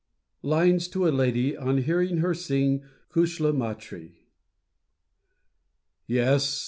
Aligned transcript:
LINES 0.41 0.87
TO 0.87 1.07
A 1.07 1.13
LADY, 1.13 1.55
ON 1.55 1.77
HEARING 1.77 2.17
HER 2.17 2.33
SING 2.33 2.81
"CUSHLAMACHREE." 3.09 4.25
Yes! 6.07 6.43